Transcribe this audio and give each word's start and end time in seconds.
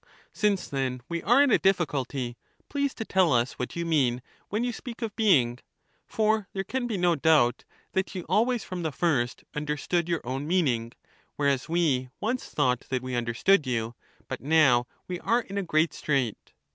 'Since, 0.33 0.67
then, 0.67 1.01
we 1.09 1.21
are 1.21 1.43
in 1.43 1.51
a 1.51 1.59
difficulty, 1.59 2.35
please 2.69 2.91
to 2.95 3.05
tell 3.05 3.31
us 3.31 3.59
what 3.59 3.75
you 3.75 3.85
mean, 3.85 4.23
when 4.49 4.63
you 4.63 4.73
speak 4.73 5.03
of 5.03 5.15
being; 5.15 5.59
for 6.07 6.47
there 6.53 6.63
can 6.63 6.87
be 6.87 6.97
no 6.97 7.13
doubt 7.15 7.65
that 7.93 8.15
you 8.15 8.25
always 8.27 8.63
from 8.63 8.81
the 8.81 8.91
first 8.91 9.43
understood 9.53 10.09
your 10.09 10.21
own 10.23 10.47
meaning, 10.47 10.91
whereas 11.35 11.69
we 11.69 12.09
once 12.19 12.45
thought 12.49 12.87
that 12.89 13.03
we 13.03 13.13
understood 13.13 13.67
you, 13.67 13.93
but 14.27 14.41
now 14.41 14.87
we 15.07 15.19
are 15.19 15.41
in 15.41 15.55
a 15.59 15.61
great 15.61 15.93
strait. 15.93 16.53